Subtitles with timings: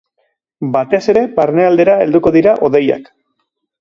[0.75, 3.13] Batez ere, barnealdera helduko dira hodeiak.